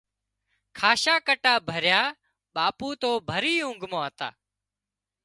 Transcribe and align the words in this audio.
کاشا 0.77 1.15
ڪٽا 1.27 1.53
ڀريا 1.67 2.01
ٻاپو 2.53 2.89
تو 3.01 3.11
ڀري 3.29 3.55
اونگھ 3.65 3.85
مان 3.91 4.03
هتا 4.07 4.29